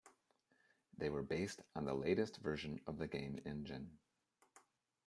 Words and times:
They 0.97 1.09
were 1.09 1.21
based 1.21 1.61
on 1.75 1.85
the 1.85 1.93
latest 1.93 2.37
version 2.37 2.81
of 2.87 2.97
the 2.97 3.05
game 3.07 3.39
engine. 3.45 3.99